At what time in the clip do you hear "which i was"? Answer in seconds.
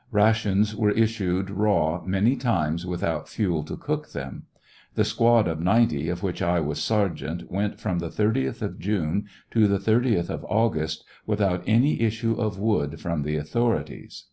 6.22-6.80